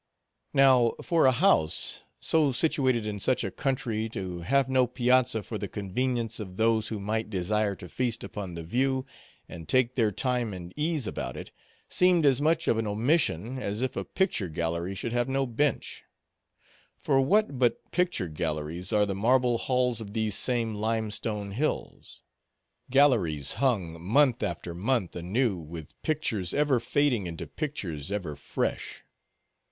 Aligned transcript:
Now, 0.55 0.93
for 1.03 1.27
a 1.27 1.31
house, 1.31 2.01
so 2.19 2.51
situated 2.51 3.05
in 3.05 3.19
such 3.19 3.43
a 3.43 3.51
country, 3.51 4.09
to 4.09 4.39
have 4.39 4.67
no 4.67 4.87
piazza 4.87 5.43
for 5.43 5.59
the 5.59 5.67
convenience 5.67 6.39
of 6.39 6.57
those 6.57 6.87
who 6.87 6.99
might 6.99 7.29
desire 7.29 7.75
to 7.75 7.87
feast 7.87 8.23
upon 8.23 8.55
the 8.55 8.63
view, 8.63 9.05
and 9.47 9.69
take 9.69 9.93
their 9.93 10.11
time 10.11 10.53
and 10.55 10.73
ease 10.75 11.05
about 11.05 11.37
it, 11.37 11.51
seemed 11.87 12.25
as 12.25 12.41
much 12.41 12.67
of 12.67 12.79
an 12.79 12.87
omission 12.87 13.59
as 13.59 13.83
if 13.83 13.95
a 13.95 14.03
picture 14.03 14.49
gallery 14.49 14.95
should 14.95 15.11
have 15.11 15.29
no 15.29 15.45
bench; 15.45 16.03
for 16.97 17.21
what 17.21 17.59
but 17.59 17.91
picture 17.91 18.27
galleries 18.27 18.91
are 18.91 19.05
the 19.05 19.13
marble 19.13 19.59
halls 19.59 20.01
of 20.01 20.13
these 20.13 20.33
same 20.33 20.73
limestone 20.73 21.51
hills?—galleries 21.51 23.51
hung, 23.51 24.01
month 24.01 24.41
after 24.41 24.73
month 24.73 25.15
anew, 25.15 25.57
with 25.57 25.93
pictures 26.01 26.55
ever 26.55 26.79
fading 26.79 27.27
into 27.27 27.45
pictures 27.45 28.11
ever 28.11 28.35
fresh. 28.35 29.03